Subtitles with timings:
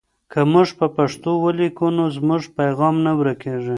[0.31, 3.69] که موږ په پښتو ولیکو نو زموږ پیغام نه ورکېږي.